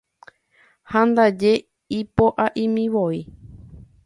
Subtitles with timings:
[0.91, 1.51] Ha ndaje
[1.99, 3.19] ipoʼaʼimivoi.